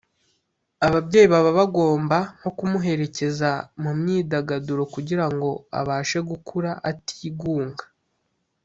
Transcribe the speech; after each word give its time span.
ababyeyi 0.87 1.27
baba 1.33 1.51
bagomba 1.59 2.17
nko 2.37 2.49
kumuherekeza 2.57 3.49
mu 3.81 3.91
myidagaduro 3.99 4.83
kugira 4.93 5.25
ngo 5.33 5.49
abashe 5.79 6.19
gukura 6.29 6.71
atigunga 6.89 7.83